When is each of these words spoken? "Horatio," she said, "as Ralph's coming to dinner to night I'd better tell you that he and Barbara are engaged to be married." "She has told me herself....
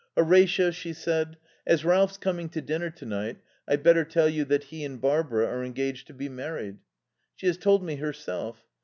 "Horatio," 0.17 0.71
she 0.71 0.93
said, 0.93 1.37
"as 1.67 1.85
Ralph's 1.85 2.17
coming 2.17 2.49
to 2.49 2.59
dinner 2.61 2.89
to 2.89 3.05
night 3.05 3.37
I'd 3.67 3.83
better 3.83 4.03
tell 4.03 4.27
you 4.27 4.43
that 4.45 4.63
he 4.63 4.83
and 4.83 4.99
Barbara 4.99 5.45
are 5.45 5.63
engaged 5.63 6.07
to 6.07 6.13
be 6.15 6.27
married." 6.27 6.79
"She 7.35 7.45
has 7.45 7.57
told 7.59 7.83
me 7.83 7.97
herself.... 7.97 8.65